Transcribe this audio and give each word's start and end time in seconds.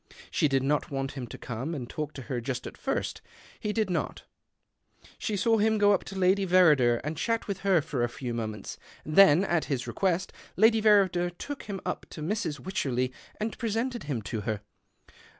She 0.31 0.47
did 0.47 0.63
not 0.63 0.89
want 0.89 1.11
him 1.11 1.27
to 1.27 1.37
!ome 1.53 1.75
and 1.75 1.87
talk 1.87 2.13
to 2.13 2.23
her 2.23 2.41
just 2.41 2.65
at 2.65 2.75
first. 2.75 3.21
He 3.59 3.71
did 3.71 3.91
lot. 3.91 4.23
She 5.19 5.37
saw 5.37 5.59
him 5.59 5.77
go 5.77 5.93
up 5.93 6.03
to 6.05 6.17
Lady 6.17 6.43
Verrider 6.43 6.99
md 7.03 7.17
chat 7.17 7.47
with 7.47 7.59
her 7.59 7.81
for 7.83 8.01
a 8.01 8.09
few 8.09 8.33
moments. 8.33 8.79
Then, 9.05 9.41
Lt 9.43 9.65
his 9.65 9.83
recjuest, 9.85 10.31
Lady 10.57 10.81
Verrider 10.81 11.29
took 11.37 11.65
him 11.69 11.79
up 11.85 12.07
to 12.09 12.23
^rs. 12.23 12.59
Wycherley 12.59 13.13
and 13.39 13.55
presented 13.59 14.05
him 14.05 14.23
to 14.23 14.41
her. 14.41 14.61